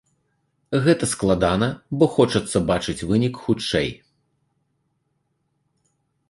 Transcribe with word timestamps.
Гэта 0.85 1.05
складана, 1.11 1.67
бо 2.03 2.07
хочацца 2.15 2.57
бачыць 2.71 3.05
вынік 3.11 3.39
хутчэй. 3.43 3.93